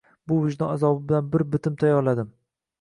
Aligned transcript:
Bu 0.29 0.37
vijdon 0.45 0.73
azobi 0.77 1.05
bilan 1.13 1.29
bir 1.37 1.45
bitim 1.53 1.79
tayyorladim 1.85 2.37